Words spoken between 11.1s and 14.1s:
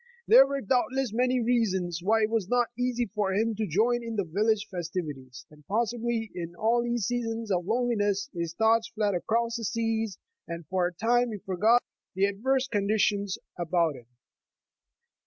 he forgot the adverse conditions about him.